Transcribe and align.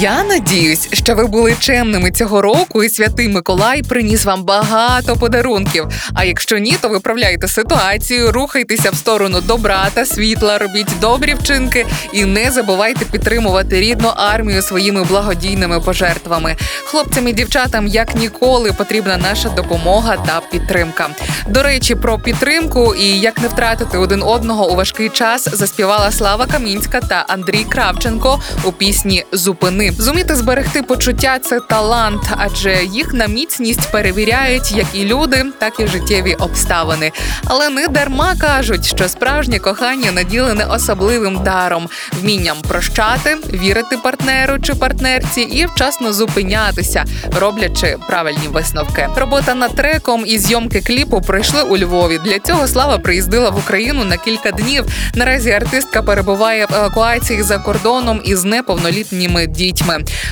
Я 0.00 0.24
надіюсь, 0.24 0.88
що 0.92 1.14
ви 1.14 1.26
були 1.26 1.56
чемними 1.58 2.10
цього 2.10 2.42
року, 2.42 2.84
і 2.84 2.88
святий 2.88 3.28
Миколай 3.28 3.82
приніс 3.82 4.24
вам 4.24 4.44
багато 4.44 5.16
подарунків. 5.16 5.86
А 6.14 6.24
якщо 6.24 6.58
ні, 6.58 6.76
то 6.80 6.88
виправляйте 6.88 7.48
ситуацію, 7.48 8.32
рухайтеся 8.32 8.90
в 8.90 8.94
сторону 8.94 9.40
добра 9.40 9.88
та 9.94 10.04
світла, 10.04 10.58
робіть 10.58 11.00
добрі 11.00 11.34
вчинки 11.34 11.86
і 12.12 12.24
не 12.24 12.50
забувайте 12.50 13.04
підтримувати 13.04 13.80
рідну 13.80 14.08
армію 14.08 14.62
своїми 14.62 15.04
благодійними 15.04 15.80
пожертвами. 15.80 16.56
Хлопцям 16.84 17.28
і 17.28 17.32
дівчатам 17.32 17.86
як 17.86 18.14
ніколи 18.14 18.72
потрібна 18.72 19.16
наша 19.16 19.48
допомога 19.48 20.16
та 20.16 20.40
підтримка. 20.52 21.08
До 21.48 21.62
речі, 21.62 21.94
про 21.94 22.18
підтримку 22.18 22.94
і 22.94 23.20
як 23.20 23.38
не 23.42 23.48
втратити 23.48 23.98
один 23.98 24.22
одного 24.22 24.70
у 24.70 24.76
важкий 24.76 25.08
час 25.08 25.48
заспівала 25.52 26.10
Слава 26.12 26.46
Камінська 26.46 27.00
та 27.00 27.24
Андрій 27.28 27.64
Кравченко 27.64 28.42
у 28.64 28.72
пісні 28.72 29.24
Зупини. 29.32 29.87
Зуміти 29.98 30.36
зберегти 30.36 30.82
почуття 30.82 31.38
це 31.38 31.60
талант, 31.60 32.22
адже 32.36 32.84
їх 32.84 33.14
на 33.14 33.26
міцність 33.26 33.92
перевіряють 33.92 34.72
як 34.72 34.86
і 34.92 35.04
люди, 35.04 35.44
так 35.58 35.80
і 35.80 35.86
життєві 35.86 36.34
обставини. 36.34 37.12
Але 37.44 37.68
не 37.68 37.88
дарма 37.88 38.34
кажуть, 38.40 38.86
що 38.86 39.08
справжнє 39.08 39.58
кохання 39.58 40.12
наділене 40.12 40.64
особливим 40.64 41.42
даром, 41.44 41.88
вмінням 42.20 42.56
прощати, 42.68 43.36
вірити 43.52 43.96
партнеру 43.96 44.58
чи 44.62 44.74
партнерці 44.74 45.40
і 45.40 45.66
вчасно 45.66 46.12
зупинятися, 46.12 47.04
роблячи 47.40 47.96
правильні 48.08 48.48
висновки. 48.52 49.08
Робота 49.16 49.54
над 49.54 49.76
треком 49.76 50.24
і 50.26 50.38
зйомки 50.38 50.80
кліпу 50.80 51.20
пройшли 51.20 51.62
у 51.62 51.78
Львові. 51.78 52.18
Для 52.24 52.38
цього 52.38 52.68
Слава 52.68 52.98
приїздила 52.98 53.50
в 53.50 53.58
Україну 53.58 54.04
на 54.04 54.16
кілька 54.16 54.50
днів. 54.50 54.84
Наразі 55.14 55.50
артистка 55.50 56.02
перебуває 56.02 56.66
в 56.66 56.74
евакуації 56.74 57.42
за 57.42 57.58
кордоном 57.58 58.20
із 58.24 58.44
неповнолітніми 58.44 59.46
дітьми. 59.46 59.77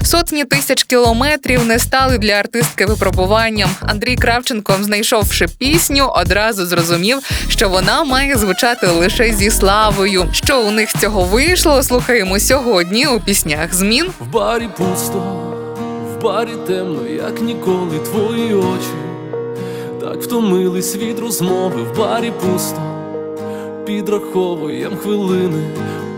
Сотні 0.03 0.45
тисяч 0.45 0.85
кілометрів 0.85 1.67
не 1.67 1.79
стали 1.79 2.19
для 2.19 2.33
артистки 2.33 2.87
випробуванням. 2.87 3.71
Андрій 3.81 4.17
Кравченко, 4.17 4.75
знайшовши 4.81 5.47
пісню, 5.59 6.13
одразу 6.15 6.67
зрозумів, 6.67 7.19
що 7.49 7.69
вона 7.69 8.05
має 8.05 8.37
звучати 8.37 8.87
лише 8.87 9.33
зі 9.33 9.51
славою. 9.51 10.29
Що 10.33 10.63
у 10.63 10.71
них 10.71 10.93
цього 11.01 11.23
вийшло? 11.23 11.83
Слухаємо 11.83 12.41
сьогодні 12.41 13.07
у 13.07 13.21
піснях 13.21 13.75
змін. 13.75 14.07
В 14.21 14.27
барі 14.33 14.69
пусто, 14.77 15.19
в 16.13 16.23
барі 16.23 16.53
темно, 16.67 17.07
як 17.09 17.43
ніколи 17.43 17.99
твої 17.99 18.55
очі. 18.55 18.95
Так 20.01 20.23
втомились 20.23 20.97
від 20.97 21.19
розмови, 21.19 21.83
в 21.83 21.99
барі 21.99 22.33
пусто, 22.41 22.83
підраховуєм 23.87 24.97
хвилини, 24.97 25.63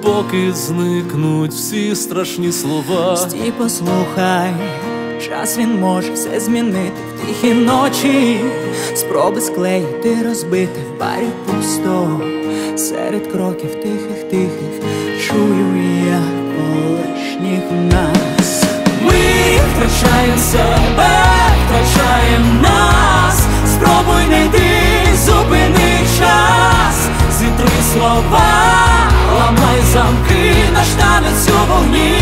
поки 0.03 0.53
зникнуть 0.53 1.53
всі 1.53 1.95
страшні 1.97 2.53
слова. 2.53 3.17
Стій, 3.17 3.53
послухай, 3.59 4.55
час 5.29 5.59
він 5.59 5.81
може 5.81 6.13
все 6.13 6.41
змінити 6.41 7.03
в 7.15 7.27
тихі 7.27 7.55
ночі, 7.55 8.41
спроби 8.95 9.41
склеїти, 9.41 10.17
розбити 10.25 10.81
в 10.95 11.01
барі 11.01 11.29
пусто, 11.47 12.21
серед 12.77 13.33
кроків 13.33 13.75
тихих, 13.75 14.31
тихих, 14.31 14.83
чую 15.29 15.83
я 16.07 16.23
колишніх 16.57 17.63
нас. 17.93 18.65
Ми 19.03 19.13
втрачаємо 19.73 20.39
себе, 20.39 21.11
втрачаємо 21.67 22.63
нас, 22.63 23.47
спробуй 23.75 24.27
не 24.29 24.45
йди, 24.45 25.17
зупини 25.27 25.99
час, 26.19 27.09
зітри 27.39 27.69
слова, 27.93 28.48
наш 30.79 30.89
танець 30.89 31.49
у 31.49 31.73
вогні, 31.73 32.13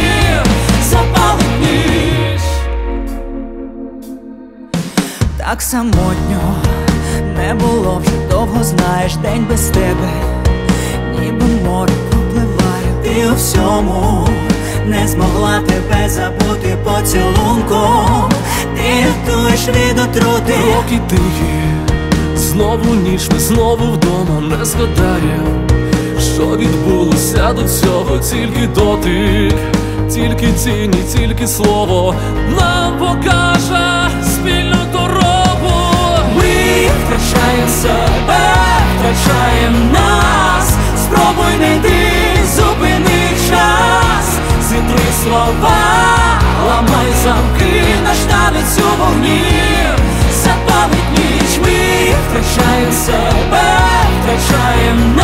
запалить 0.91 1.61
ніч. 1.61 2.43
Так 5.37 5.63
самотньо 5.63 6.55
не 7.37 7.55
було 7.55 8.03
вже 8.05 8.29
довго, 8.31 8.65
знаєш, 8.65 9.17
день 9.17 9.47
без 9.51 9.61
тебе, 9.61 10.13
ніби 11.21 11.47
море 11.65 11.93
пропливає, 12.11 12.91
ти 13.03 13.31
у 13.31 13.35
всьому 13.35 14.29
не 14.87 15.09
змогла 15.09 15.61
тебе 15.61 16.09
забути 16.09 16.77
поцілунком, 16.85 18.31
ти 18.77 19.05
рятуєш 19.05 19.69
від 19.69 19.99
отрути. 19.99 20.55
Роки 20.77 21.01
тихі, 21.09 21.63
знову 22.37 22.95
ніч, 22.95 23.31
ми 23.33 23.39
знову 23.39 23.93
вдома. 23.93 24.41
Не 24.41 24.65
згадаєм, 24.65 25.67
що 26.37 26.57
відбулося 26.57 27.53
до 27.53 27.69
цього, 27.69 28.19
тільки 28.19 28.67
дотик, 28.67 29.55
тільки 30.15 30.53
тіні, 30.53 31.03
тільки 31.17 31.47
слово 31.47 32.15
нам 32.59 32.99
покаже 32.99 34.11
спільну 34.23 34.77
дорогу. 34.93 35.93
Ми 36.37 36.89
втрачаємо 36.99 37.69
себе, 37.83 38.39
втрачаємо 38.99 39.93
нас, 39.93 40.75
спробуй 41.05 41.57
не 41.61 41.77
йди, 41.77 42.11
зупини 42.57 43.29
час, 43.49 44.29
зітри 44.69 45.05
слова, 45.23 45.77
ламай 46.69 47.13
замки, 47.25 47.83
наш 48.05 48.19
танець 48.19 48.79
у 48.79 49.03
вогні, 49.03 49.43
запалить 50.43 51.11
ніч, 51.13 51.59
ми 51.63 52.15
втрачаємо 52.29 52.93
себе, 52.93 53.63
втрачаємо 54.21 55.16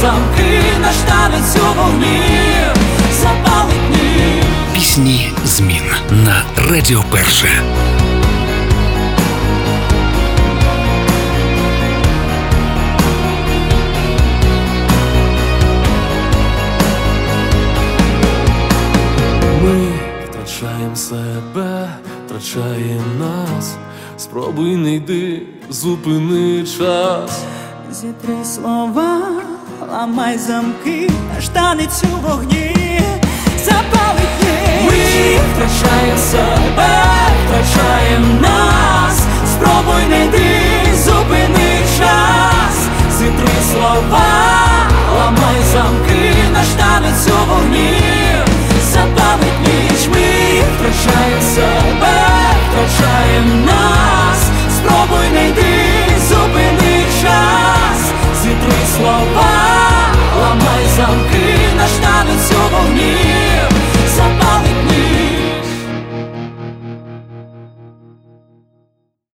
замки, 0.00 0.62
наш 0.80 0.96
танець 0.96 1.56
у 1.56 1.80
вогні, 1.80 2.20
запалить 3.22 3.90
ніч. 3.90 4.44
Пісні 4.74 5.32
змін 5.44 5.82
на 6.10 6.42
Радіо 6.70 7.04
Перше. 7.10 7.48
Ми 19.64 19.88
втрачаємо 20.28 20.96
себе, 20.96 21.88
втрачаємо 22.26 23.04
нас. 23.18 23.76
Спробуй 24.18 24.76
не 24.76 24.94
йди, 24.94 25.42
зупини 25.70 26.66
час. 26.66 27.42
Зітри 27.92 28.44
слова, 28.44 29.22
ламай 29.88 30.38
замки, 30.38 31.10
наш 31.34 31.48
танець 31.48 32.02
вогні, 32.22 32.76
запалить 33.64 34.40
ніч. 34.42 35.79
habits. 62.20 62.59